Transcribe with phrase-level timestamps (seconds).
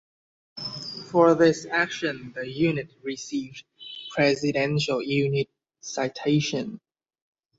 [1.11, 3.83] For this action the unit received the
[4.15, 5.47] Presidential Unit
[5.81, 6.79] Citation.